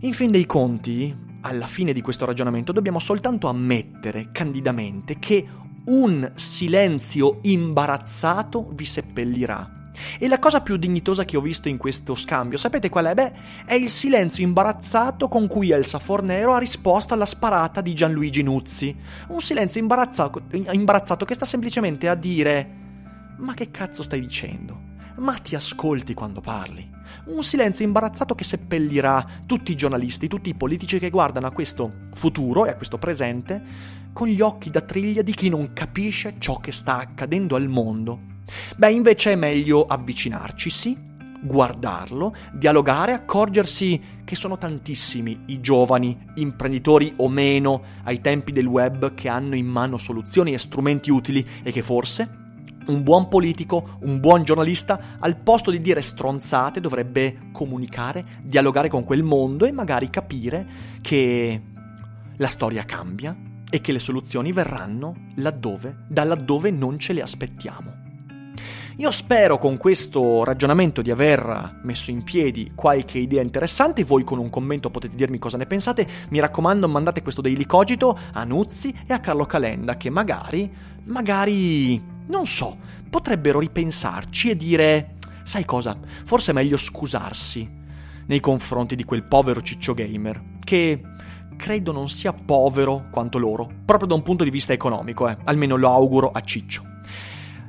In 0.00 0.14
fin 0.14 0.30
dei 0.30 0.46
conti, 0.46 1.14
alla 1.42 1.66
fine 1.66 1.92
di 1.92 2.00
questo 2.00 2.24
ragionamento 2.24 2.72
dobbiamo 2.72 3.00
soltanto 3.00 3.48
ammettere 3.48 4.30
candidamente 4.32 5.18
che 5.18 5.46
un 5.84 6.32
silenzio 6.36 7.38
imbarazzato 7.42 8.70
vi 8.72 8.86
seppellirà 8.86 9.80
e 10.18 10.28
la 10.28 10.38
cosa 10.38 10.60
più 10.60 10.76
dignitosa 10.76 11.24
che 11.24 11.36
ho 11.36 11.40
visto 11.40 11.68
in 11.68 11.76
questo 11.76 12.14
scambio, 12.14 12.58
sapete 12.58 12.88
qual 12.88 13.06
è? 13.06 13.14
Beh, 13.14 13.32
è 13.66 13.74
il 13.74 13.90
silenzio 13.90 14.44
imbarazzato 14.44 15.28
con 15.28 15.46
cui 15.46 15.70
Elsa 15.70 15.98
Fornero 15.98 16.54
ha 16.54 16.58
risposto 16.58 17.14
alla 17.14 17.26
sparata 17.26 17.80
di 17.80 17.94
Gianluigi 17.94 18.42
Nuzzi. 18.42 18.94
Un 19.28 19.40
silenzio 19.40 19.80
imbarazzato, 19.80 20.42
imbarazzato 20.50 21.24
che 21.24 21.34
sta 21.34 21.44
semplicemente 21.44 22.08
a 22.08 22.14
dire: 22.14 22.68
Ma 23.38 23.54
che 23.54 23.70
cazzo 23.70 24.02
stai 24.02 24.20
dicendo? 24.20 24.90
Ma 25.16 25.34
ti 25.34 25.54
ascolti 25.54 26.14
quando 26.14 26.40
parli? 26.40 26.88
Un 27.26 27.42
silenzio 27.42 27.84
imbarazzato 27.84 28.34
che 28.34 28.44
seppellirà 28.44 29.24
tutti 29.44 29.72
i 29.72 29.76
giornalisti, 29.76 30.26
tutti 30.26 30.48
i 30.48 30.54
politici 30.54 30.98
che 30.98 31.10
guardano 31.10 31.46
a 31.46 31.52
questo 31.52 32.08
futuro 32.14 32.64
e 32.64 32.70
a 32.70 32.76
questo 32.76 32.96
presente 32.96 34.00
con 34.12 34.28
gli 34.28 34.40
occhi 34.40 34.70
da 34.70 34.80
triglia 34.80 35.22
di 35.22 35.32
chi 35.32 35.48
non 35.48 35.72
capisce 35.72 36.34
ciò 36.38 36.58
che 36.58 36.72
sta 36.72 36.98
accadendo 36.98 37.56
al 37.56 37.68
mondo 37.68 38.30
Beh, 38.76 38.92
invece 38.92 39.32
è 39.32 39.36
meglio 39.36 39.86
avvicinarci, 39.86 40.70
sì, 40.70 40.96
guardarlo, 41.42 42.34
dialogare, 42.52 43.12
accorgersi 43.12 44.00
che 44.24 44.36
sono 44.36 44.56
tantissimi 44.56 45.44
i 45.46 45.60
giovani, 45.60 46.16
imprenditori 46.36 47.14
o 47.16 47.28
meno, 47.28 47.82
ai 48.04 48.20
tempi 48.20 48.52
del 48.52 48.66
web 48.66 49.14
che 49.14 49.28
hanno 49.28 49.56
in 49.56 49.66
mano 49.66 49.96
soluzioni 49.96 50.52
e 50.52 50.58
strumenti 50.58 51.10
utili 51.10 51.46
e 51.62 51.72
che 51.72 51.82
forse 51.82 52.40
un 52.86 53.02
buon 53.02 53.28
politico, 53.28 53.96
un 54.02 54.18
buon 54.18 54.44
giornalista, 54.44 55.00
al 55.18 55.36
posto 55.36 55.70
di 55.70 55.80
dire 55.80 56.02
stronzate, 56.02 56.80
dovrebbe 56.80 57.50
comunicare, 57.52 58.40
dialogare 58.42 58.88
con 58.88 59.04
quel 59.04 59.22
mondo 59.22 59.64
e 59.66 59.72
magari 59.72 60.10
capire 60.10 60.66
che 61.00 61.62
la 62.36 62.48
storia 62.48 62.84
cambia 62.84 63.36
e 63.70 63.80
che 63.80 63.92
le 63.92 64.00
soluzioni 64.00 64.52
verranno 64.52 65.26
laddove, 65.36 66.04
da 66.08 66.24
laddove 66.24 66.70
non 66.70 66.98
ce 66.98 67.12
le 67.12 67.22
aspettiamo. 67.22 68.01
Io 68.96 69.10
spero 69.10 69.56
con 69.56 69.78
questo 69.78 70.44
ragionamento 70.44 71.00
di 71.00 71.10
aver 71.10 71.80
messo 71.82 72.10
in 72.10 72.22
piedi 72.22 72.72
qualche 72.74 73.18
idea 73.18 73.40
interessante, 73.40 74.04
voi 74.04 74.22
con 74.22 74.38
un 74.38 74.50
commento 74.50 74.90
potete 74.90 75.16
dirmi 75.16 75.38
cosa 75.38 75.56
ne 75.56 75.64
pensate, 75.64 76.06
mi 76.28 76.40
raccomando 76.40 76.86
mandate 76.88 77.22
questo 77.22 77.40
Daily 77.40 77.64
Cogito 77.64 78.18
a 78.32 78.44
Nuzzi 78.44 78.94
e 79.06 79.14
a 79.14 79.20
Carlo 79.20 79.46
Calenda 79.46 79.96
che 79.96 80.10
magari, 80.10 80.70
magari, 81.04 82.02
non 82.26 82.46
so, 82.46 82.76
potrebbero 83.08 83.60
ripensarci 83.60 84.50
e 84.50 84.56
dire, 84.58 85.14
sai 85.42 85.64
cosa, 85.64 85.98
forse 86.26 86.50
è 86.50 86.54
meglio 86.54 86.76
scusarsi 86.76 87.80
nei 88.26 88.40
confronti 88.40 88.94
di 88.94 89.04
quel 89.04 89.24
povero 89.24 89.62
ciccio 89.62 89.94
gamer, 89.94 90.58
che 90.62 91.00
credo 91.56 91.92
non 91.92 92.10
sia 92.10 92.34
povero 92.34 93.06
quanto 93.10 93.38
loro, 93.38 93.70
proprio 93.86 94.08
da 94.08 94.14
un 94.14 94.22
punto 94.22 94.44
di 94.44 94.50
vista 94.50 94.74
economico, 94.74 95.28
eh. 95.28 95.36
almeno 95.44 95.76
lo 95.76 95.88
auguro 95.88 96.30
a 96.30 96.40
Ciccio. 96.42 96.91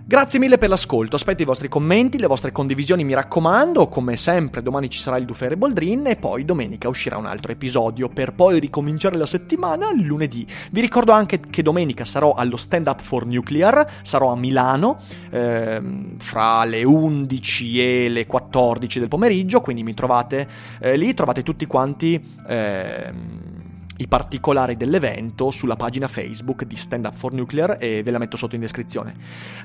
Grazie 0.06 0.38
mille 0.38 0.58
per 0.58 0.68
l'ascolto, 0.68 1.16
aspetto 1.16 1.44
i 1.44 1.46
vostri 1.46 1.70
commenti, 1.70 2.20
le 2.20 2.28
vostre 2.28 2.52
condivisioni 2.52 3.06
mi 3.06 3.14
raccomando, 3.14 3.88
come 3.88 4.18
sempre 4.18 4.62
domani 4.62 4.90
ci 4.90 5.00
sarà 5.00 5.16
il 5.16 5.24
Dufere 5.24 5.56
Boldrin 5.56 6.08
e 6.08 6.18
poi 6.18 6.44
domenica 6.44 6.90
uscirà 6.90 7.16
un 7.16 7.26
altro 7.26 7.54
episodio 7.54 8.10
per 8.10 8.34
poi 8.34 8.60
ricominciare 8.60 9.16
la 9.16 9.26
settimana 9.26 9.94
lunedì. 9.94 10.46
Vi 10.72 10.82
ricordo 10.82 11.14
anche 11.14 11.40
che 11.40 11.62
domenica 11.62 12.04
sarò 12.04 12.34
allo 12.34 12.58
Stand 12.58 12.88
Up 12.88 13.02
for 13.02 13.26
Nuclear, 13.26 14.02
sarò 14.02 14.30
a 14.30 14.36
Milano 14.36 15.00
ehm, 15.30 16.18
fra 16.18 16.66
le 16.66 16.84
11 16.84 17.82
e 17.82 18.10
le 18.10 18.28
14 18.28 19.00
del 19.00 19.08
pomeriggio, 19.08 19.62
quindi 19.62 19.84
mi 19.84 19.94
trovate 19.94 20.48
eh, 20.82 20.98
lì, 20.98 21.14
trovate 21.14 21.44
tutti 21.44 21.66
quanti... 21.66 22.22
Ehm, 22.46 23.63
i 23.98 24.08
particolari 24.08 24.76
dell'evento 24.76 25.52
sulla 25.52 25.76
pagina 25.76 26.08
Facebook 26.08 26.64
di 26.64 26.76
Stand 26.76 27.06
Up 27.06 27.16
for 27.16 27.34
Nuclear 27.34 27.78
e 27.80 28.04
ve 28.04 28.12
la 28.12 28.18
metto 28.18 28.38
sotto 28.38 28.56
in 28.56 28.62
descrizione. 28.62 29.14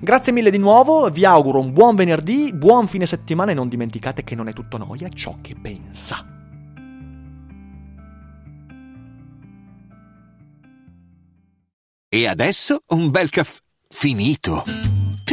Grazie 0.00 0.32
mille 0.32 0.50
di 0.50 0.58
nuovo, 0.58 1.08
vi 1.10 1.24
auguro 1.24 1.60
un 1.60 1.72
buon 1.72 1.96
venerdì, 1.96 2.52
buon 2.52 2.88
fine 2.88 3.06
settimana 3.06 3.52
e 3.52 3.54
non 3.54 3.68
dimenticate 3.68 4.24
che 4.24 4.34
non 4.34 4.48
è 4.48 4.52
tutto 4.52 4.76
noia 4.76 5.08
ciò 5.08 5.38
che 5.40 5.54
pensa. 5.60 6.24
E 12.10 12.26
adesso 12.26 12.82
un 12.88 13.10
bel 13.10 13.28
caffè 13.28 13.60
finito. 13.88 14.97